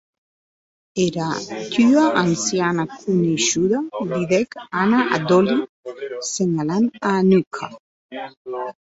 Era 1.05 1.27
tua 1.73 2.05
anciana 2.21 2.83
coneishuda, 2.99 3.77
didec 4.13 4.49
Anna 4.81 4.99
a 5.15 5.17
Dolly, 5.29 5.57
senhalant 6.35 6.87
a 7.07 7.09
Anuchka. 7.21 7.65